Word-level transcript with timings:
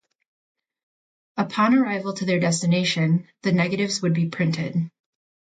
Upon 1.37 1.75
arrival 1.75 2.13
to 2.13 2.25
their 2.25 2.39
destination, 2.39 3.27
the 3.43 3.51
negatives 3.51 4.01
would 4.01 4.15
be 4.15 4.29
printed. 4.29 4.89